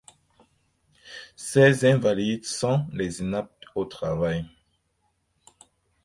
Ces 1.35 1.85
invalides 1.85 2.43
sont 2.45 2.87
les 2.91 3.21
inaptes 3.21 3.63
au 3.75 3.85
travail. 3.85 4.47